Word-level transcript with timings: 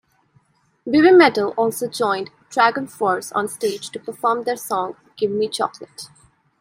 Babymetal 0.87 1.53
also 1.55 1.87
joined 1.87 2.31
DragonForce 2.49 3.31
on 3.35 3.47
stage 3.47 3.91
to 3.91 3.99
perform 3.99 4.45
their 4.45 4.57
song 4.57 4.95
"Gimme 5.15 5.47
Chocolate!!". 5.47 6.09